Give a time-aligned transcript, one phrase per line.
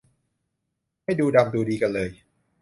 [1.03, 2.09] ไม่ดูดำดูดีกันเลย